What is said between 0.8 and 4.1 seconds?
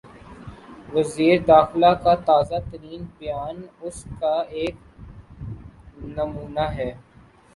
وزیر داخلہ کا تازہ ترین بیان اس